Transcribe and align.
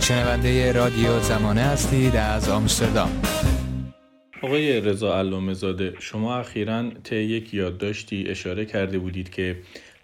شنونده 0.00 0.72
رادیو 0.72 1.20
زمانه 1.20 1.60
هستید 1.60 2.16
از 2.16 2.48
آمستردام. 2.48 3.22
آقای 4.42 4.80
رضا 4.80 5.18
علامه 5.18 5.54
زاده 5.54 5.94
شما 5.98 6.36
اخیرا 6.36 6.90
طی 7.04 7.16
یک 7.16 7.54
یادداشتی 7.54 8.24
اشاره 8.28 8.64
کرده 8.64 8.98
بودید 8.98 9.30
که 9.30 9.56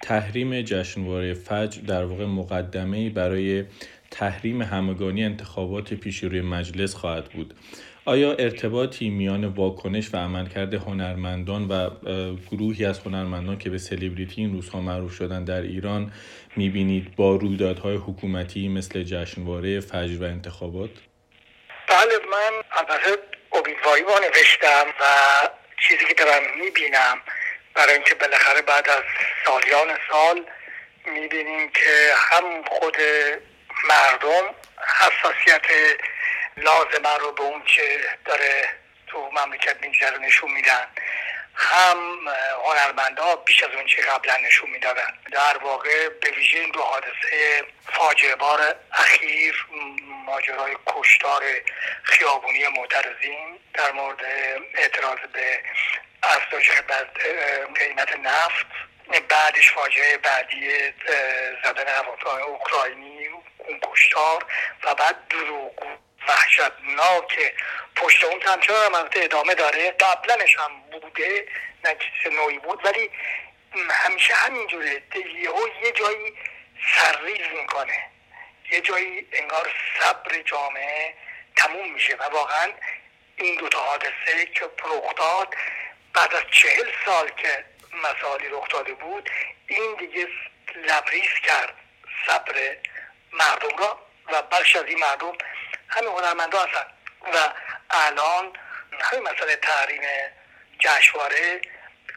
تحریم 0.03 0.63
جشنواره 0.63 1.35
فجر 1.35 1.81
در 1.81 2.05
واقع 2.05 2.25
مقدمه 2.25 3.11
برای 3.11 3.65
تحریم 4.11 4.63
همگانی 4.63 5.25
انتخابات 5.25 5.95
پیشروی 5.95 6.41
مجلس 6.41 6.95
خواهد 6.95 7.25
بود. 7.25 7.55
آیا 8.09 8.33
ارتباطی 8.33 9.11
میان 9.11 9.45
واکنش 9.45 10.15
و 10.15 10.17
عملکرد 10.17 10.75
هنرمندان 10.75 11.69
و 11.69 11.91
گروهی 12.51 12.85
از 12.85 12.99
هنرمندان 12.99 13.59
که 13.59 13.71
به 13.71 13.79
سلبریتی 13.79 14.41
این 14.41 14.53
روزها 14.53 14.81
معروف 14.81 15.13
شدن 15.13 15.45
در 15.45 15.61
ایران 15.61 16.13
می‌بینید 16.57 17.17
با 17.17 17.37
رویدادهای 17.37 17.97
حکومتی 17.97 18.69
مثل 18.69 19.03
جشنواره 19.03 19.81
فجر 19.81 20.23
و 20.23 20.25
انتخابات؟ 20.25 20.91
بله 21.89 22.19
من 22.31 22.53
البته 22.73 23.23
امیدواری 23.53 24.03
با 24.03 24.19
نوشتم 24.19 24.87
و 25.01 25.05
چیزی 25.89 26.05
که 26.05 26.15
دارم 26.15 26.43
می‌بینم 26.61 27.17
برای 27.75 27.95
اینکه 27.95 28.15
بالاخره 28.15 28.63
بعد 28.63 28.89
از 28.89 29.03
سالیان 29.45 29.89
سال 30.13 30.45
می‌بینیم 31.15 31.69
که 31.69 32.13
هم 32.17 32.45
خود 32.71 32.97
مردم 33.89 34.55
حساسیت 35.01 35.63
لازمه 36.63 37.17
رو 37.21 37.33
به 37.33 37.43
اون 37.43 37.63
چه 37.65 38.01
داره 38.25 38.69
تو 39.07 39.31
مملکت 39.31 39.77
میگذره 39.83 40.19
نشون 40.19 40.51
میدن. 40.51 40.87
هم 41.55 41.99
هنرمندا 42.65 43.37
بیش 43.37 43.63
از 43.63 43.71
اون 43.75 43.87
چه 43.87 44.03
قبلا 44.03 44.37
نشون 44.37 44.71
می‌دادن. 44.71 45.19
در 45.33 45.59
واقع 45.59 46.09
به 46.09 46.31
ویژه 46.31 46.59
این 46.59 46.71
دو 46.71 46.83
حادثه 46.83 47.65
فاجعه 47.93 48.35
بار 48.35 48.77
اخیر 48.93 49.67
ماجرای 50.27 50.77
کشتار 50.87 51.43
خیابونی 52.03 52.67
معترضین 52.67 53.59
در 53.75 53.93
مورد 53.93 54.25
اعتراض 54.75 55.19
به 55.33 55.63
افزایش 56.23 56.71
قیمت 57.75 58.17
نفت 58.17 58.67
بعدش 59.29 59.73
فاجعه 59.73 60.17
بعدی 60.17 60.93
زدن 61.65 61.89
هواپیمای 61.89 62.43
اوکراینی 62.43 63.27
اون 63.59 63.81
کشتار 63.83 64.47
و 64.85 64.95
بعد 64.95 65.29
دروغ 65.29 65.73
وحشتناک 66.29 67.55
پشت 67.97 68.25
اون 68.25 68.43
همچنان 68.43 68.95
هم 68.95 69.09
ادامه 69.13 69.55
داره؟ 69.55 69.91
قبلنش 69.91 70.57
هم 70.59 70.81
بوده 70.81 71.49
نه 71.85 71.95
چیز 71.95 72.33
نوعی 72.33 72.59
بود 72.59 72.87
ولی 72.87 73.11
همیشه 73.91 74.35
همینجوره. 74.35 75.03
یهو 75.43 75.69
یه 75.85 75.93
جایی 75.93 76.35
سرریز 76.95 77.47
می‌کنه. 77.61 78.11
یه 78.71 78.81
جایی 78.81 79.29
انگار 79.33 79.71
صبر 80.01 80.43
جامعه 80.43 81.15
تموم 81.57 81.93
میشه 81.93 82.17
و 82.17 82.23
واقعا 82.23 82.73
این 83.37 83.55
دوتا 83.55 83.79
حادثه 83.79 84.47
که 84.55 84.65
رخ 84.65 85.15
داد 85.15 85.55
بعد 86.15 86.35
از 86.35 86.43
چهل 86.51 86.87
سال 87.05 87.29
که 87.29 87.65
مسائلی 87.93 88.49
رخ 88.49 88.69
داده 88.69 88.95
بود 88.95 89.31
این 89.67 89.97
دیگه 89.99 90.29
لبریز 90.75 91.35
کرد 91.43 91.75
صبر 92.27 92.77
مردم 93.33 93.77
را 93.79 94.07
و 94.33 94.43
بخش 94.43 94.77
از 94.77 94.85
این 94.85 94.99
مردم 94.99 95.33
همین 95.89 96.11
هنرمندا 96.11 96.59
هستن. 96.59 96.87
و 97.35 97.53
الان 97.91 98.53
همین 99.01 99.23
مسئله 99.23 99.57
تحریم 99.57 100.03
جشنواره 100.79 101.61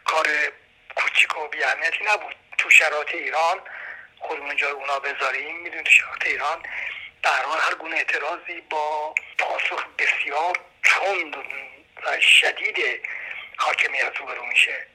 کار 0.06 0.28
کوچیک 0.96 1.38
و 1.38 1.48
بیاهمیتی 1.48 2.06
نبود. 2.06 2.36
تو 2.58 2.70
شرایط 2.70 3.14
ایران 3.14 3.62
خودمون 4.20 4.56
جای 4.56 4.72
اونا 4.72 5.00
بذاریم 5.00 5.56
می‌دونید 5.56 5.86
تو 5.86 5.92
شرایط 5.92 6.26
ایران 6.26 6.64
در 7.24 7.44
حال 7.44 7.60
هر 7.60 7.74
گونه 7.74 7.96
اعتراضی 7.96 8.62
با 8.70 9.16
پاسخ 9.38 9.86
بسیار 9.98 10.60
تند 10.84 11.36
و 12.06 12.20
شدید 12.20 13.08
حاکمیت 13.58 14.18
روبرو 14.18 14.46
میشه. 14.46 14.88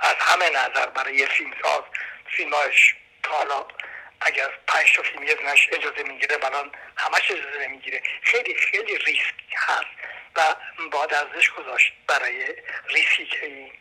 از 0.00 0.14
همه 0.20 0.50
نظر 0.50 0.86
برای 0.86 1.14
یه 1.14 1.26
فیلمساز 1.26 1.82
فیلماش 2.36 2.96
تا 3.22 3.30
حالا 3.36 3.66
اگر 4.24 4.50
پنج 4.66 4.96
تا 4.96 5.02
فیلم 5.02 5.22
یه 5.22 5.36
اجازه 5.72 6.02
می‌گیره 6.02 6.36
بلان 6.36 6.72
همش 6.96 7.30
اجازه 7.30 7.58
نمی‌گیره. 7.60 8.02
خیلی 8.22 8.54
خیلی 8.54 8.98
ریسک 8.98 9.34
هست 9.56 9.86
و 10.36 10.56
باید 10.90 11.14
ارزش 11.14 11.50
گذاشت 11.50 11.92
برای 12.06 12.46
ریسکی 12.88 13.26
که 13.26 13.46
این 13.46 13.72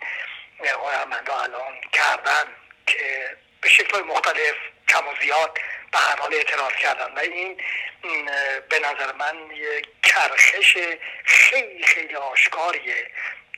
هنرمندا 0.59 1.39
الان 1.39 1.81
کردن 1.93 2.45
که 2.87 3.37
به 3.61 3.69
شکل 3.69 3.99
مختلف 3.99 4.55
کم 4.87 5.07
و 5.07 5.15
زیاد 5.21 5.59
به 5.91 5.97
هر 5.97 6.15
حال 6.15 6.33
اعتراض 6.33 6.73
کردن. 6.73 7.13
و 7.15 7.19
این 7.19 7.61
به 8.69 8.79
نظر 8.79 9.11
من 9.11 9.55
یه 9.55 9.81
کرخش 10.03 10.77
خیلی 11.25 11.83
خیلی 11.83 12.15
آشکاریه. 12.15 13.11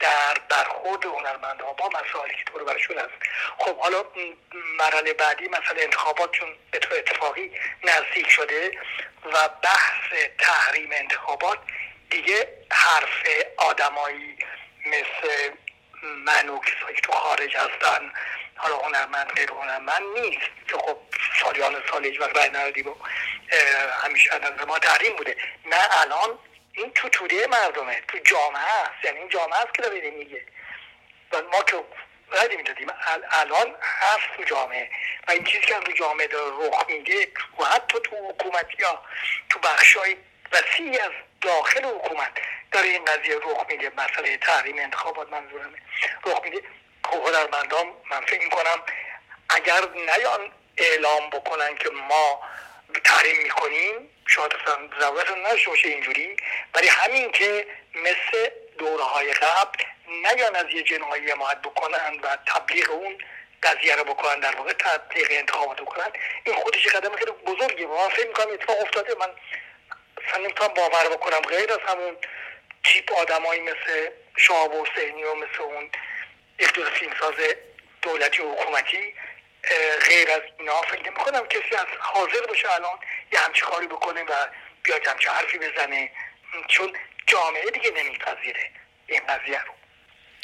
در 0.06 0.38
برخورد 0.50 1.06
هنرمندها 1.06 1.74
با 1.74 1.90
مسائلی 1.90 2.34
که 2.36 2.44
طور 2.52 2.64
برشون 2.64 2.98
هست. 2.98 3.14
خب 3.58 3.80
حالا 3.80 4.04
مرحله 4.78 5.14
بعدی 5.14 5.48
مثلا 5.48 5.82
انتخابات 5.82 6.32
چون 6.32 6.50
به 6.72 6.80
طور 6.80 6.98
اتفاقی 6.98 7.52
نزدیک 7.84 8.30
شده 8.30 8.72
و 9.26 9.50
بحث 9.64 10.28
تحریم 10.40 10.90
انتخابات 10.92 11.60
دیگه 12.10 12.48
حرف 12.72 13.24
آدمایی 13.58 14.38
مثل 14.86 15.52
من 16.04 16.50
و 16.50 16.60
کسایی 16.60 16.96
که 16.96 17.02
تو 17.02 17.12
خارج 17.12 17.56
هستن 17.56 18.12
حالا 18.56 18.78
هنرمند 18.78 19.28
غیر 19.28 19.52
هنرمند 19.52 20.04
نیست 20.16 20.50
که 20.68 20.78
خب 20.78 20.98
سالیان 21.42 21.84
سال 21.92 22.06
هیچ 22.06 22.22
وقت 22.22 22.38
رای 22.38 22.84
همیشه 24.04 24.34
از 24.34 24.68
ما 24.68 24.80
تحریم 24.80 25.16
بوده. 25.16 25.38
نه 25.66 26.02
الان 26.02 26.40
این 26.78 26.92
تو 26.92 27.10
توده 27.10 27.48
مردمه 27.48 28.02
تو 28.08 28.18
جامعه 28.18 28.62
هست 28.62 29.06
یعنی 29.06 29.20
این 29.20 29.30
جامعه 29.30 29.60
هست 29.60 29.74
که 29.74 29.82
داره 29.82 30.10
میگه. 30.12 30.46
و 31.32 31.42
ما 31.42 31.64
که 31.64 31.84
رای 32.32 32.58
می‌دادیم. 32.58 32.88
الان 33.32 33.76
هست 33.82 34.38
تو 34.38 34.44
جامعه. 34.44 34.90
و 35.28 35.32
این 35.32 35.44
چیزی 35.44 35.66
که 35.66 35.74
تو 35.74 35.92
جامعه 35.92 36.28
داره 36.28 36.68
رخ 36.68 36.86
میده 36.90 37.28
و 37.60 37.66
حتی 37.66 38.00
تو 38.00 38.16
حکومتی 38.30 38.84
ها 38.84 39.06
تو 39.50 39.60
بخشای 39.60 40.18
وسیعی 40.52 41.00
از 41.00 41.12
داخل 41.42 41.86
حکومت 41.86 42.32
داره 42.72 42.88
این 42.88 43.06
قضیه 43.06 43.36
رخ 43.36 43.66
میده. 43.70 43.92
مسئله 43.98 44.38
تحریم 44.38 44.78
انتخابات 44.80 45.30
منظورمه. 45.30 45.78
رخ 46.26 46.44
میده. 46.44 46.62
خب 47.06 47.28
هنرمندان 47.28 47.88
من 48.12 48.22
فکر 48.22 48.44
می‌کنم 48.44 48.84
اگر 49.50 49.82
نیان 49.96 50.52
اعلام 50.78 51.30
بکنن 51.30 51.76
که 51.76 51.90
ما 51.90 52.42
تحریم 53.04 53.38
می‌کنیم. 53.44 54.10
شاید 54.28 54.54
اصلا 54.54 54.90
ضرورت 55.00 55.32
نشته 55.32 55.70
باشه 55.70 55.88
اینجوری. 55.88 56.38
ولی 56.74 56.88
همین 56.88 57.32
که 57.32 57.68
مثل 57.96 58.50
دوره 58.78 59.04
های 59.04 59.34
قبل 59.34 59.84
از 60.56 60.66
یه 60.74 60.84
جنایی 60.84 61.32
حمایت 61.32 61.62
بکنن 61.62 62.20
و 62.24 62.38
تبلیغ 62.48 62.92
اون 62.92 63.18
قضیه 63.64 63.96
رو 63.96 64.04
بکنن 64.04 64.40
در 64.40 64.56
واقع 64.56 64.74
تبلیغ 64.74 65.28
انتخابات 65.30 65.82
بکنن. 65.82 66.12
این 66.44 66.56
خودش 66.56 66.88
قدم 66.88 67.16
خیلی 67.16 67.32
بزرگی 67.32 67.86
من 67.86 68.10
فکر 68.10 68.28
می‌کنم 68.28 68.54
اتفاق 68.54 68.82
افتاده. 68.82 69.16
من 69.20 69.30
اصلا 70.28 70.44
نمی‌تونم 70.44 70.74
باور 70.74 71.10
بکنم 71.10 71.40
غیر 71.40 71.72
از 71.72 71.80
همون 71.88 72.18
تیپ 72.84 73.14
آدمایی 73.14 73.62
مثل 73.62 74.10
شاه 74.38 74.70
حسینی 74.82 75.24
و 75.24 75.36
مثل 75.36 75.62
اون 75.62 75.90
یک 76.60 76.72
فیلمساز 76.84 77.36
دولتی 78.02 78.42
و 78.42 78.52
حکومتی 78.52 79.16
غیر 80.10 80.30
از 80.30 80.42
اینا. 80.60 80.82
فکر 80.82 81.10
نمی 81.10 81.16
کنم 81.16 81.48
کسی 81.50 81.76
از 81.76 81.86
حاضر 82.00 82.48
باشه 82.48 82.74
الان 82.76 82.98
یه 83.34 83.40
همچی 83.40 83.62
کاری 83.62 83.88
بکنه 83.88 84.22
و 84.22 84.34
بیاد 84.84 85.08
همچه 85.08 85.30
حرفی 85.32 85.58
بزنه. 85.58 86.12
چون 86.68 86.94
جامعه 87.28 87.72
دیگه 87.74 87.92
نمیپذیره 87.92 88.70
این 89.08 89.22
قضیه 89.30 89.60
رو. 89.66 89.72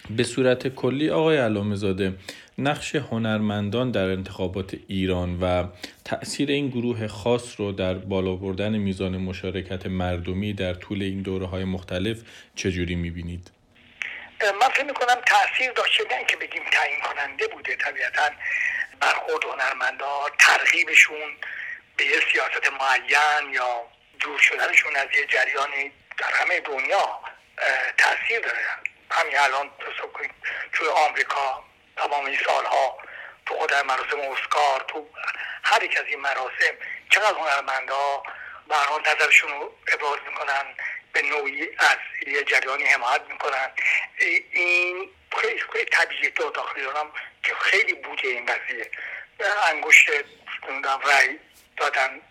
به 0.09 0.23
صورت 0.23 0.67
کلی 0.67 1.09
آقای 1.09 1.37
علامه 1.37 1.75
زاده 1.75 2.13
نقش 2.57 2.95
هنرمندان 2.95 3.91
در 3.91 4.05
انتخابات 4.05 4.75
ایران 4.87 5.39
و 5.41 5.63
تاثیر 6.05 6.49
این 6.49 6.69
گروه 6.69 7.07
خاص 7.07 7.59
رو 7.59 7.71
در 7.71 7.93
بالا 7.93 8.35
بردن 8.35 8.77
میزان 8.77 9.17
مشارکت 9.17 9.85
مردمی 9.85 10.53
در 10.53 10.73
طول 10.73 11.01
این 11.01 11.21
دوره 11.21 11.45
های 11.45 11.63
مختلف 11.63 12.17
چجوری 12.55 12.95
می‌بینید؟ 12.95 13.51
من 14.61 14.69
فکر 14.69 14.83
می‌کنم 14.83 15.21
تاثیر 15.27 15.71
داشته 15.71 16.03
نه 16.03 16.25
که 16.27 16.37
بگیم 16.37 16.61
تعیین 16.71 16.99
کننده 16.99 17.47
بوده 17.47 17.75
طبیعتا. 17.75 18.29
برخورد 19.01 19.43
هنرمندا 19.45 20.29
ترغیبشون 20.39 21.37
به 21.97 22.05
یه 22.05 22.21
سیاست 22.31 22.71
معین 22.71 23.53
یا 23.53 23.87
دور 24.19 24.39
شدنشون 24.39 24.95
از 24.95 25.07
یه 25.15 25.25
جریانی 25.25 25.91
در 26.17 26.31
همه 26.31 26.59
دنیا 26.59 27.19
تاثیر 27.97 28.39
داره. 28.39 28.65
همین 29.11 29.37
الان 29.37 29.71
توی 30.73 30.87
آمریکا 30.87 31.63
تمام 31.97 32.25
این 32.25 32.39
سالها 32.45 32.97
تو 33.45 33.55
خود 33.55 33.73
مراسم 33.73 34.19
اسکار 34.19 34.85
تو 34.87 35.09
هر 35.63 35.83
یک 35.83 35.97
از 35.97 36.05
این 36.05 36.19
مراسم 36.19 36.75
چقدر 37.09 37.37
هنرمندا 37.37 38.23
بران 38.67 39.01
نظرشون 39.01 39.51
رو 39.51 39.75
ابراز 39.93 40.19
می‌کنن 40.27 40.65
به 41.13 41.21
نوعی 41.21 41.69
از 41.77 41.97
یه 42.27 42.43
جریانی 42.43 42.83
حمایت 42.83 43.21
می‌کنن. 43.29 43.71
این 44.51 45.09
خیلی 45.37 45.59
خیلی 45.73 45.85
طبیعی 45.85 46.31
تو 46.31 46.49
دارم 46.49 47.11
که 47.43 47.53
خیلی 47.53 47.93
بوده 47.93 48.27
این 48.27 48.45
قضیه 48.45 48.91
انگشت 49.69 50.09
رای 51.03 51.39
دادن 51.77 52.21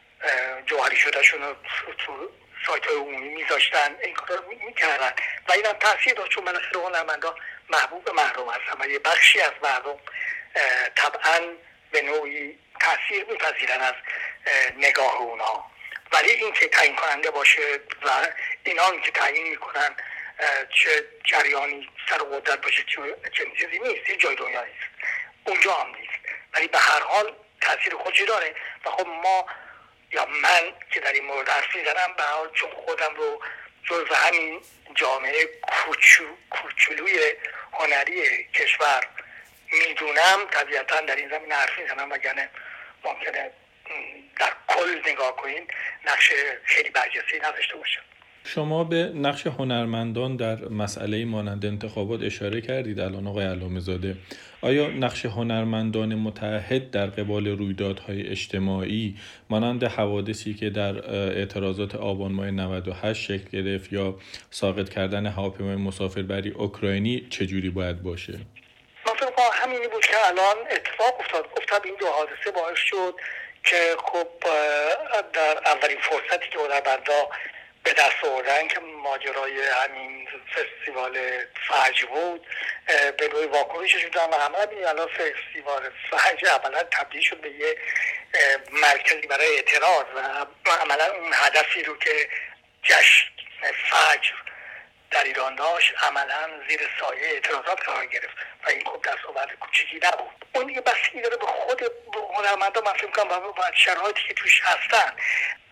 جوهری 0.67 0.97
شدهشون 0.97 1.43
رو 1.43 1.55
تو 1.99 2.31
سایت 2.67 2.87
های 2.87 2.97
عمومی 2.97 3.29
میذاشتن 3.29 3.97
این 4.03 4.15
کار 4.15 4.37
رو 4.37 4.55
می‌کردن. 4.67 5.13
و 5.49 5.53
این 5.53 5.67
هم 5.67 5.73
تاثیر 5.73 6.15
داشت 6.15 6.31
چون 6.31 6.45
بالاخره 6.45 6.81
هنرمندا 6.81 7.35
محبوب 7.71 8.11
مردم 8.11 8.49
هستن 8.49 8.81
و 8.81 8.91
یه 8.91 8.99
بخشی 8.99 9.41
از 9.41 9.53
مردم 9.63 9.99
طبعا 10.97 11.41
به 11.91 12.03
نوعی 12.03 12.59
تاثیر 12.81 13.25
میپذیرن 13.25 13.81
از 13.81 13.95
نگاه 14.77 15.17
اونها 15.17 15.71
ولی 16.13 16.31
این 16.31 16.53
که 16.53 16.69
تعیین 16.69 16.97
کننده 16.97 17.31
باشه 17.31 17.81
و 18.03 18.11
اینان 18.65 19.01
که 19.01 19.11
تعیین 19.11 19.49
می‌کنن 19.49 19.97
چه 20.75 21.05
جریانی 21.25 21.89
سر 22.09 22.19
قدرت 22.19 22.61
باشه 22.61 22.83
چه 23.33 23.47
چیزی 23.59 23.79
نیست 23.79 24.11
یه 24.11 24.17
جای 24.17 24.37
دنیا 24.37 24.65
نیست. 24.65 25.11
اونجا 25.45 25.75
هم 25.75 25.97
نیست. 25.97 26.13
ولی 26.55 26.69
به 26.69 26.79
هر 26.79 27.01
حال 27.01 27.37
تاثیر 27.61 27.95
خودشی 27.95 28.25
داره. 28.25 28.55
و 28.85 28.91
خب 28.91 29.07
ما 29.07 29.47
یا 30.13 30.27
من 30.27 30.73
که 30.91 31.01
در 31.01 31.13
این 31.13 31.25
مورد 31.25 31.49
حرف 31.49 31.77
می‌زنم 31.77 32.15
به 32.17 32.23
حال 32.23 32.51
چون 32.53 32.71
خودم 32.71 33.15
رو 33.15 33.43
جزو 33.85 34.15
همین 34.15 34.61
جامعه 34.95 35.47
کوچو 35.63 36.25
کوچولوی 36.51 37.35
هنری 37.73 38.45
کشور 38.45 39.09
می‌دونم 39.73 40.47
طبیعتا 40.51 41.01
در 41.01 41.17
این 41.17 41.29
زمین 41.31 41.53
حرف 41.53 41.79
می‌زنم 41.79 42.13
وگرنه 42.13 42.51
ممکنه 43.05 43.51
در 44.39 44.53
کل 44.69 45.01
نگاه 45.07 45.37
کنین 45.37 45.69
نقش 46.05 46.33
خیلی 46.65 46.91
برجسته 46.91 47.39
نداشته 47.43 47.77
باشه. 47.77 48.01
شما 48.45 48.85
به 48.85 49.13
نقش 49.15 49.47
هنرمندان 49.47 50.37
در 50.37 50.69
مسئله 50.69 51.25
مانند 51.25 51.67
انتخابات 51.67 52.23
اشاره 52.23 52.61
کردید 52.61 53.01
الان 53.01 53.27
آقای 53.27 53.47
علامه 53.47 53.81
زاده 53.81 54.17
آیا 54.63 54.89
نقش 54.89 55.27
هنرمندان 55.27 56.15
متحد 56.15 56.91
در 56.91 57.07
قبال 57.07 57.47
رویدادهای 57.49 58.27
اجتماعی 58.27 59.17
مانند 59.51 59.85
حوادثی 59.85 60.55
که 60.55 60.71
در 60.71 61.11
اعتراضات 61.15 61.95
آبان 61.95 62.33
ماه 62.33 62.51
98 62.51 63.23
شکل 63.25 63.63
گرفت 63.63 63.93
یا 63.93 64.17
ساقط 64.51 64.89
کردن 64.89 65.27
هواپیمای 65.27 65.77
مسافربری 65.77 66.51
اوکراینی 66.51 67.27
چجوری 67.31 67.71
باید 67.71 68.03
باشه؟ 68.03 68.39
من 69.41 69.47
همینی 69.53 69.89
بود 69.89 70.07
که 70.07 70.27
الان 70.27 70.57
اتفاق 70.71 71.21
افتاد 71.21 71.45
گفتم 71.57 71.81
این 71.85 71.95
دو 72.01 72.07
حادثه 72.07 72.51
باعث 72.51 72.79
شد 72.79 73.15
که 73.65 73.97
خب 74.05 74.29
در 75.33 75.59
اولین 75.67 75.99
فرصتی 76.01 76.51
که 76.53 76.59
هنرمندا 76.59 77.29
به 77.85 77.93
دست 77.93 78.25
آوردن 78.25 78.69
که 78.69 78.81
ماجرای 78.81 79.63
همین 79.63 80.29
فستیوال 80.55 81.19
فج 81.69 82.05
بود 82.05 82.47
به 83.19 83.29
روی 83.29 83.47
واکنشش 83.47 84.05
بودن 84.05 84.31
و 84.31 84.35
همه 84.35 84.67
بینید 84.67 84.85
الان 84.85 85.09
فستیوال 85.09 85.91
فج 86.11 86.47
عملا 86.47 86.83
تبدیل 86.83 87.21
شد 87.23 87.41
به 87.41 87.51
یه 87.51 87.77
مرکزی 88.73 89.27
برای 89.27 89.57
اعتراض 89.57 90.05
و 90.17 90.47
عملا 90.71 91.07
اون 91.07 91.31
هدفی 91.35 91.83
رو 91.83 91.99
که 91.99 92.29
جشن 92.83 93.27
فجر 93.91 94.50
در 95.11 95.25
ایران 95.25 95.55
داشت 95.55 95.95
عملا 96.03 96.51
زیر 96.69 96.81
سایه 97.01 97.27
اعتراضات 97.27 97.83
قرار 97.83 98.07
گرفت 98.07 98.37
و 98.67 98.71
این 98.71 98.85
خب 98.85 99.03
دستاورد 99.03 99.59
کوچیکی 99.61 100.01
نبود. 100.03 100.45
اون 100.55 100.67
دیگه 100.67 100.81
بستگی 100.81 101.21
داره 101.21 101.37
به 101.37 101.47
خود 101.47 101.83
هنرمندا 102.35 102.81
من 102.81 102.93
فکر 102.93 103.11
کنم 103.11 103.47
و 103.47 103.53
شرایطی 103.75 104.23
که 104.29 104.35
توش 104.35 104.63
هستن 104.65 105.13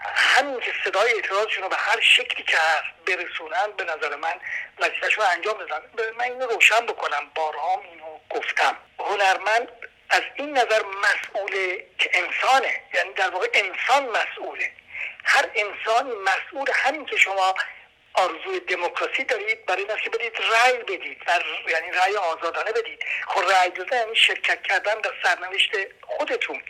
همین 0.00 0.61
که 0.61 0.73
صدای 0.85 1.12
اعتراضشون 1.12 1.62
رو 1.62 1.69
به 1.69 1.76
هر 1.76 2.00
شکلی 2.00 2.43
که 2.43 2.56
هست 2.56 2.85
برسونن 3.06 3.73
به 3.76 3.85
نظر 3.85 4.17
من 4.17 4.35
وظیفهشون 4.79 5.25
انجام 5.25 5.58
بدن. 5.58 5.81
من 6.17 6.25
اینو 6.25 6.46
روشن 6.46 6.87
بکنم 6.87 7.31
بارها 7.35 7.82
اینو 7.93 8.19
گفتم. 8.31 8.76
هنرمند 8.99 9.69
از 10.11 10.23
این 10.35 10.58
نظر 10.58 10.82
مسئوله 10.82 11.87
که 11.99 12.11
انسانه. 12.14 12.81
یعنی 12.94 13.12
در 13.12 13.31
واقع 13.31 13.49
انسان 13.55 14.08
مسئوله. 14.08 14.73
هر 15.25 15.50
انسانی 15.55 16.12
مسئول 16.12 16.70
همین 16.75 17.05
که 17.05 17.17
شما 17.17 17.55
آرزوی 18.18 18.60
دموکراسی 18.60 19.24
دارید 19.24 19.66
برای 19.66 19.84
این 19.84 19.96
که 20.04 20.10
بدید 20.10 20.32
رأی 20.52 20.78
بدید 20.78 21.22
و 21.66 21.70
یعنی 21.70 21.90
رأی 21.90 22.16
آزادانه 22.16 22.72
بدید. 22.72 23.04
خب 23.26 23.50
رأی 23.50 23.70
دادن 23.70 23.98
یعنی 23.98 24.16
شرکت 24.16 24.62
کردن 24.62 25.00
در 25.00 25.10
سرنوشت 25.22 25.70
خودتون. 26.02 26.62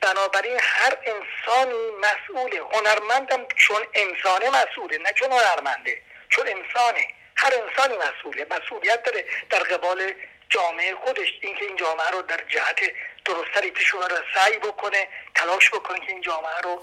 بنابراین 0.00 0.58
هر 0.62 0.96
انسانی 1.02 1.90
مسئوله 2.00 2.60
هنرمندم 2.72 3.46
چون 3.56 3.86
انسانه 3.94 4.50
مسئوله 4.50 4.98
نه 4.98 5.12
چون 5.12 5.32
هنرمنده 5.32 6.02
چون 6.28 6.48
انسانه. 6.48 7.08
هر 7.36 7.52
انسانی 7.54 7.94
مسئوله 7.96 8.46
مسئولیت 8.50 9.02
داره 9.02 9.24
در 9.50 9.58
قبال 9.58 10.12
جامعه 10.48 10.94
خودش. 10.94 11.28
اینکه 11.40 11.64
این 11.64 11.76
جامعه 11.76 12.10
رو 12.10 12.22
در 12.22 12.40
جهت 12.48 12.80
درستری 13.24 13.70
پیش 13.70 13.88
رو 13.88 14.02
سعی 14.34 14.58
بکنه 14.58 15.08
تلاش 15.34 15.70
بکنه 15.70 16.00
که 16.00 16.12
این 16.12 16.20
جامعه 16.20 16.60
رو 16.62 16.82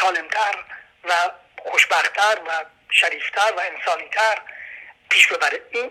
سالمتر 0.00 0.64
و 1.04 1.30
خوشبختتر 1.64 2.38
و 2.46 2.64
شریفتر 2.90 3.52
و 3.56 3.60
انسانیتر 3.60 4.38
پیش 5.10 5.26
ببره. 5.26 5.60
این 5.70 5.90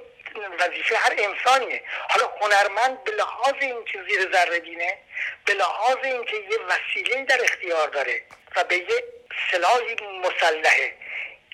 وظیفه 0.60 0.98
هر 0.98 1.14
انسانیه. 1.18 1.84
حالا 2.10 2.28
هنرمند 2.42 3.04
به 3.04 3.12
لحاظ 3.12 3.54
اینکه 3.62 4.04
زیر 4.10 4.32
ذره 4.32 4.60
بینه 4.60 4.98
به 5.46 5.54
لحاظ 5.54 5.98
اینکه 6.04 6.36
یه 6.36 6.58
وسیله 6.70 7.24
در 7.24 7.44
اختیار 7.44 7.88
داره 7.88 8.24
و 8.56 8.64
به 8.64 8.78
یه 8.78 9.04
سلاحی 9.52 9.96
مسلحه 10.24 10.94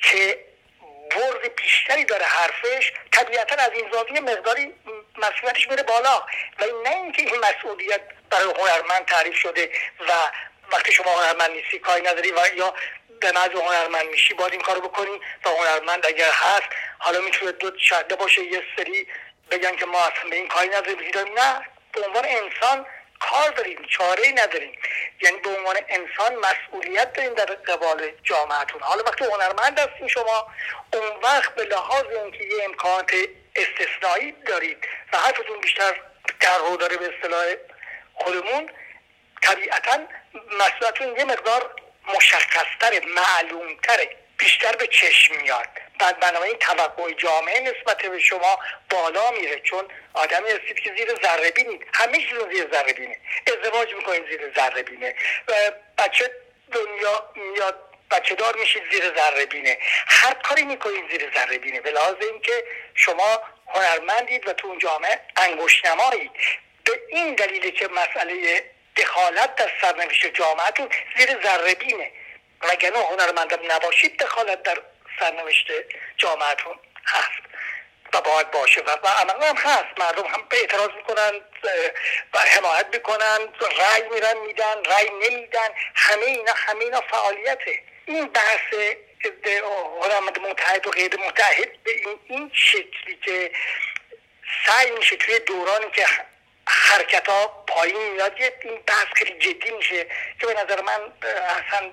که 0.03 0.45
برد 1.11 1.55
بیشتری 1.55 2.05
داره 2.05 2.25
حرفش 2.25 2.93
طبیعتا 3.11 3.55
از 3.55 3.71
این 3.71 3.91
زاویه 3.91 4.21
مقداری 4.21 4.73
مسئولیتش 5.17 5.69
میره 5.69 5.83
بالا. 5.83 6.23
و 6.59 6.65
نه 6.83 6.95
اینکه 6.95 7.21
این 7.21 7.39
مسئولیت 7.39 8.01
برای 8.29 8.53
هنرمند 8.59 9.05
تعریف 9.05 9.35
شده 9.35 9.71
و 9.99 10.11
وقتی 10.71 10.91
شما 10.91 11.21
هنرمند 11.21 11.51
نیستی 11.51 11.79
کاری 11.79 12.01
نداری 12.01 12.31
و 12.31 12.47
یا 12.55 12.73
به 13.31 13.59
هنرمند 13.59 14.07
میشی 14.07 14.33
باید 14.33 14.53
این 14.53 14.61
کارو 14.61 14.81
بکنی. 14.81 15.21
و 15.45 15.49
هنرمند 15.49 16.05
اگر 16.05 16.31
هست 16.31 16.69
حالا 16.99 17.21
می‌تونه 17.21 17.51
دو 17.51 17.79
شده 17.79 18.15
باشه 18.15 18.43
یه 18.43 18.63
سری 18.77 19.07
بگن 19.51 19.75
که 19.75 19.85
ما 19.85 19.99
اصلا 19.99 20.29
به 20.29 20.35
این 20.35 20.47
کاری 20.47 20.69
نداریم 20.69 21.33
نه. 21.37 21.61
به 21.93 22.01
عنوان 22.01 22.25
انسان 22.25 22.85
کار 23.19 23.49
داریم 23.49 23.85
چاره 23.89 24.31
نداریم. 24.31 24.79
یعنی 25.21 25.37
به 25.37 25.49
عنوان 25.49 25.75
انسان 25.89 26.35
مسئولیت 26.35 27.13
داریم 27.13 27.33
در 27.33 27.45
قبال 27.45 28.11
جامعتون 28.23 28.81
حالا 28.81 29.03
وقتی 29.03 29.25
هنرمند 29.25 29.79
هستیم 29.79 30.07
شما 30.07 30.47
اون 30.93 31.19
وقت 31.23 31.55
به 31.55 31.63
لحاظ 31.63 32.05
اینکه 32.23 32.43
یه 32.43 32.63
امکانات 32.63 33.11
استثنایی 33.55 34.31
دارید 34.31 34.77
و 35.13 35.17
حرفتون 35.17 35.59
بیشتر 35.61 36.01
در 36.39 36.57
داره 36.79 36.97
به 36.97 37.15
اصطلاح 37.15 37.45
خودمون 38.13 38.69
طبیعتا 39.41 39.99
مسئولیتون 40.59 41.17
یه 41.17 41.25
مقدار 41.25 41.75
مشخصتر 42.07 43.05
معلومتره 43.05 44.09
بیشتر 44.37 44.75
به 44.75 44.87
چشم 44.87 45.35
میاد. 45.41 45.67
بعد 45.99 46.19
بنابراین 46.19 46.57
توقع 46.57 47.11
جامعه 47.11 47.59
نسبت 47.59 47.97
به 47.97 48.19
شما 48.19 48.59
بالا 48.89 49.31
میره 49.31 49.59
چون 49.59 49.87
آدمی 50.13 50.49
هستید 50.49 50.79
که 50.79 50.93
زیر 50.97 51.15
ذره 51.23 51.51
بینید. 51.51 51.85
همه 51.93 52.17
چیز 52.17 52.37
زیر 52.51 52.71
ذره 52.71 52.93
بینه. 52.93 53.19
ازدواج 53.47 53.93
می‌کنید 53.93 54.29
زیر 54.29 54.53
ذره 54.55 54.83
بینه. 54.83 55.15
بچه 55.97 56.31
دنیا 56.71 57.29
میاد 57.35 57.79
بچه 58.11 58.35
دار 58.35 58.55
میشید 58.55 58.83
زیر 58.91 59.15
ذره 59.15 59.45
بینه. 59.45 59.77
هر 60.07 60.33
کاری 60.33 60.63
می‌کنید 60.63 61.11
زیر 61.11 61.31
ذره 61.35 61.57
بینه. 61.57 61.81
به 61.81 61.91
لحاظ 61.91 62.15
اینکه 62.21 62.63
شما 62.95 63.39
هنرمندید 63.67 64.47
و 64.47 64.53
تو 64.53 64.67
اون 64.67 64.79
جامعه 64.79 65.21
انگشت 65.37 65.85
نمایید 65.85 66.31
به 66.83 66.99
این 67.09 67.35
دلیل 67.35 67.69
که 67.69 67.87
مسئله 67.87 68.63
دخالت 68.97 69.55
در 69.55 69.71
سرنوشت 69.81 70.25
جامعتون 70.25 70.89
زیر 71.17 71.43
ذره 71.43 71.75
بینه 71.75 72.11
وگرنه 72.61 72.99
هنرمندم 72.99 73.71
نباشید 73.71 74.17
دخالت 74.19 74.63
در 74.63 74.77
سرنوشت 75.19 75.67
جامعتون 76.17 76.79
هست 77.05 77.45
و 78.13 78.21
باید 78.21 78.51
باشه 78.51 78.81
و, 78.81 78.89
و 78.89 79.07
عملا 79.07 79.47
هم 79.47 79.55
هست. 79.55 79.99
مردم 79.99 80.27
هم 80.27 80.45
به 80.49 80.57
اعتراض 80.57 80.89
می‌کنن 80.97 81.31
و 82.33 82.39
حمایت 82.39 82.87
می‌کنن 82.93 83.39
رأی 83.79 84.09
میرن 84.09 84.37
میدن 84.37 84.83
رأی 84.85 85.09
نمیدن. 85.09 85.69
همه 85.95 86.25
اینا 86.25 86.53
همه 86.55 86.83
اینا 86.83 87.01
فعالیته. 87.01 87.83
این 88.05 88.25
بحث 88.25 88.73
هنرمند 90.01 90.39
متحد 90.39 90.87
و 90.87 90.91
غیر 90.91 91.19
متحد 91.19 91.83
به 91.83 91.91
این, 91.91 92.19
این 92.27 92.51
شکلی 92.53 93.19
که 93.25 93.51
سعی 94.65 94.91
میشه 94.91 95.15
توی 95.15 95.39
دورانی 95.39 95.91
که 95.91 96.07
حرکت 96.69 97.29
ها 97.29 97.47
پایین 97.67 98.11
میاد. 98.11 98.39
یه 98.39 98.53
این 98.61 98.81
بحث 98.87 99.07
خیلی 99.15 99.33
جدی 99.39 99.71
میشه 99.71 100.07
که 100.39 100.47
به 100.47 100.53
نظر 100.53 100.81
من 100.81 100.99
اصلا 101.23 101.91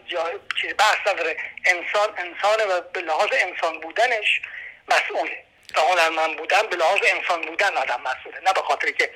چیز 0.60 0.74
بحث 0.78 1.06
نداره. 1.06 1.36
انسان 1.64 2.14
انسانه 2.16 2.64
و 2.64 2.80
به 2.80 3.00
لحاظ 3.00 3.28
انسان 3.32 3.80
بودنش 3.80 4.40
مسئوله. 4.88 5.44
و 5.76 5.80
هنرمند 5.80 6.36
بودن 6.36 6.62
به 6.62 6.76
لحاظ 6.76 7.00
انسان 7.02 7.40
بودن 7.40 7.76
آدم 7.76 8.00
مسئوله. 8.00 8.40
نه 8.46 8.52
به 8.52 8.60
خاطر 8.60 8.90
که 8.90 9.10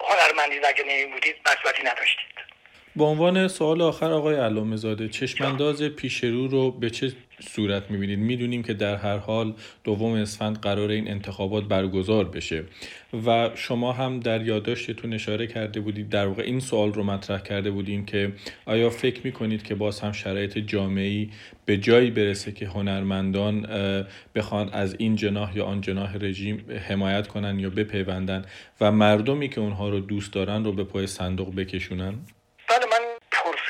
هنرمندی 0.00 0.58
اگه 0.58 0.84
نمی 0.84 1.06
بودید 1.06 1.36
مسئولیتی 1.46 1.82
نداشتید. 1.82 2.51
به 2.96 3.04
عنوان 3.04 3.48
سوال 3.48 3.82
آخر 3.82 4.12
آقای 4.12 4.34
علامه 4.34 4.76
زاده 4.76 5.08
چشمانداز 5.08 5.82
پیش 5.82 6.24
رو 6.24 6.48
رو 6.48 6.70
به 6.70 6.90
چه 6.90 7.12
صورت 7.40 7.90
می‌بینید 7.90 8.18
می‌دونیم 8.18 8.62
که 8.62 8.74
در 8.74 8.96
هر 8.96 9.16
حال 9.16 9.54
دوم 9.84 10.12
اسفند 10.12 10.58
قرار 10.58 10.90
این 10.90 11.10
انتخابات 11.10 11.64
برگزار 11.64 12.24
بشه 12.24 12.64
و 13.26 13.50
شما 13.54 13.92
هم 13.92 14.20
در 14.20 14.46
یادداشتتون 14.46 15.12
اشاره 15.12 15.46
کرده 15.46 15.80
بودید 15.80 16.08
در 16.08 16.26
واقع 16.26 16.42
این 16.42 16.60
سوال 16.60 16.92
رو 16.92 17.04
مطرح 17.04 17.40
کرده 17.42 17.70
بودیم 17.70 18.04
که 18.04 18.32
آیا 18.66 18.90
فکر 18.90 19.20
می‌کنید 19.24 19.62
که 19.62 19.74
باز 19.74 20.00
هم 20.00 20.12
شرایط 20.12 20.58
جامعی 20.58 21.30
به 21.64 21.76
جایی 21.76 22.10
برسه 22.10 22.52
که 22.52 22.66
هنرمندان 22.66 23.66
بخوان 24.34 24.68
از 24.68 24.96
این 24.98 25.16
جناح 25.16 25.56
یا 25.56 25.64
آن 25.64 25.80
جناح 25.80 26.16
رژیم 26.20 26.64
حمایت 26.88 27.26
کنن 27.28 27.58
یا 27.58 27.70
بپیوندن 27.70 28.44
و 28.80 28.92
مردمی 28.92 29.48
که 29.48 29.60
اونها 29.60 29.88
رو 29.88 30.00
دوست 30.00 30.32
دارن 30.32 30.64
رو 30.64 30.72
به 30.72 30.84
پای 30.84 31.06
صندوق 31.06 31.54
بکشونن؟ 31.54 32.14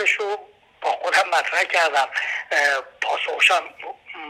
پرسش 0.03 0.13
رو 0.13 0.49
با 0.81 0.91
خودم 0.91 1.29
مطرح 1.29 1.65
کردم. 1.65 2.09
پاسخشم 3.01 3.75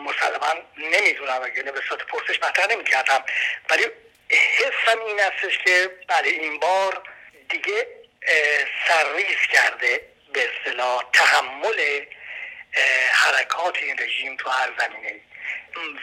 مسلما 0.05 0.55
نمی‌دونم 0.77 1.43
اگه 1.43 1.63
به 1.63 1.81
صورت 1.89 2.03
پرسش 2.03 2.43
مطرح 2.43 2.67
نمی‌کردم. 2.67 3.25
ولی 3.71 3.87
حسم 4.31 5.01
این 5.07 5.21
هستش 5.21 5.59
که 5.59 5.91
بله 6.09 6.29
این 6.29 6.59
بار 6.59 7.03
دیگه 7.49 7.87
سرریز 8.89 9.39
کرده 9.53 10.09
به 10.33 10.49
اصطلاح 10.49 11.05
تحمل 11.13 12.05
حرکات 13.13 13.77
این 13.77 13.99
رژیم 13.99 14.37
تو 14.37 14.51
هر 14.51 14.71
زمینه 14.79 15.21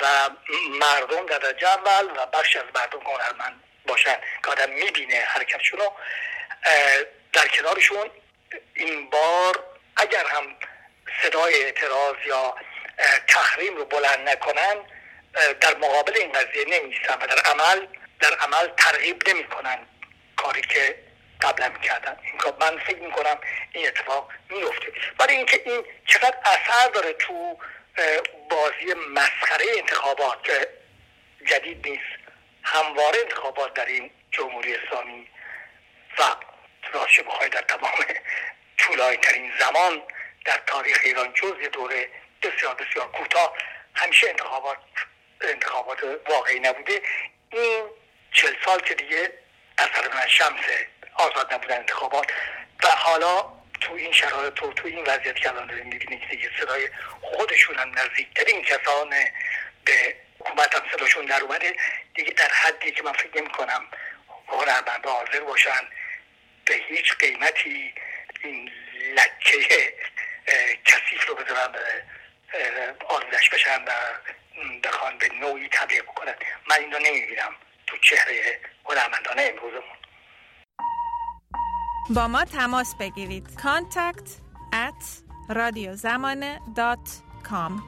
و 0.02 0.30
مردم 0.70 1.26
در 1.26 1.38
درجه 1.38 1.74
و 2.18 2.26
بخش 2.26 2.56
از 2.56 2.64
مردم 2.76 3.00
هنرمند 3.00 3.64
باشن 3.86 4.18
که 4.44 4.52
آدم 4.52 4.70
می‌بینه 4.70 5.20
حرکتشون 5.20 5.80
رو 5.80 5.94
در 7.34 7.48
کنارشون 7.48 8.12
این 8.74 9.10
بار 9.10 9.64
اگر 9.98 10.28
هم 10.28 10.56
صدای 11.22 11.64
اعتراض 11.64 12.16
یا 12.26 12.56
تحریم 13.28 13.76
رو 13.76 13.86
بلند 13.86 14.30
نکنن 14.30 14.76
در 15.62 15.76
مقابل 15.78 16.14
این 16.16 16.32
قضیه 16.32 16.66
نمیستن 16.68 17.14
و 17.14 17.28
در 17.28 17.40
عمل 17.40 17.88
در 18.20 18.34
عمل 18.36 18.68
ترغیب 18.78 19.30
نمی‌کنن 19.30 19.88
کاری 20.38 20.62
که 20.62 20.96
قبلا 21.42 21.70
می‌کردن. 21.70 22.18
این 22.24 22.54
من 22.60 22.80
فکر 22.80 23.00
می‌کنم 23.00 23.40
این 23.74 23.88
اتفاق 23.88 24.32
میفته 24.50 24.94
برای 25.18 25.36
اینکه 25.36 25.62
این 25.66 25.86
چقدر 26.06 26.38
اثر 26.46 26.90
داره 26.94 27.14
تو 27.14 27.58
بازی 28.50 28.94
مسخره 29.14 29.66
انتخابات 29.78 30.68
جدید 31.46 31.88
نیست. 31.88 32.20
همواره 32.64 33.20
انتخابات 33.20 33.74
در 33.74 33.86
این 33.86 34.12
جمهوری 34.32 34.76
اسلامی 34.76 35.28
و 36.20 36.24
راستش 36.94 37.20
بخواهی 37.20 37.50
در 37.50 37.62
تمام 37.62 37.94
طولانی 38.78 39.18
ترین 39.18 39.52
زمان 39.60 40.02
در 40.46 40.58
تاریخ 40.68 41.00
ایران 41.04 41.34
جز 41.34 41.54
دوره 41.72 42.10
بسیار 42.42 42.76
بسیار 42.76 43.12
کوتاه 43.12 43.58
همیشه 43.96 44.30
انتخابات 44.30 44.78
انتخابات 45.42 46.04
واقعی 46.30 46.60
نبوده. 46.60 47.02
این 47.50 47.84
چل 48.34 48.56
سال 48.66 48.80
که 48.80 48.94
دیگه 48.94 49.34
اثر 49.78 50.14
من 50.14 50.28
شمس 50.28 50.66
آزاد 51.14 51.54
نبودن 51.54 51.78
انتخابات 51.78 52.34
و 52.84 52.88
حالا 52.88 53.46
تو 53.82 53.94
این 53.94 54.12
شرایط 54.12 54.54
تو 54.54 54.74
تو 54.74 54.88
این 54.88 55.04
وضعیت 55.04 55.36
که 55.36 55.50
الان 55.50 55.68
داریم 55.68 55.88
می‌بینید 55.88 56.22
که 56.22 56.28
دیگه 56.28 56.50
صدای 56.60 56.90
خودشون 57.22 57.76
هم 57.76 57.92
نزدیکترین 57.92 58.62
کسان 58.62 59.10
به 59.86 60.16
حکومت 60.40 60.76
هم 60.76 60.82
صداشون 60.92 61.26
در 61.26 61.42
اومده. 61.42 61.76
دیگه 62.14 62.32
در 62.32 62.50
حدی 62.50 62.92
که 62.92 63.04
من 63.04 63.14
فکر 63.14 63.42
نمی 63.42 63.50
کنم 63.50 63.88
هنرمندا 64.48 65.12
حاضر 65.12 65.40
باشن 65.40 65.88
به 66.70 66.76
هیچ 66.90 67.14
قیمتی 67.20 67.94
این 68.44 68.70
لکه 69.16 69.94
کثیف 70.86 71.28
رو 71.28 71.36
بذارن 71.36 71.72
به 71.72 71.80
آلودش 73.06 73.50
بشن 73.50 73.84
و 73.84 73.92
بخوان 74.84 75.18
به 75.18 75.30
نوعی 75.42 75.70
تبلیغ 75.72 76.04
بکنن. 76.04 76.36
من 76.70 76.76
این 76.80 76.92
رو 76.92 77.00
نمی‌بینم 77.00 77.56
تو 77.88 77.98
چهره 77.98 78.60
هنرمندان 78.86 79.36
امروزمون. 79.40 79.98
با 82.10 82.28
ما 82.28 82.46
تماس 82.46 82.96
بگیرید. 83.00 83.48
contact 83.58 84.30
at 84.74 85.04
کام 87.44 87.84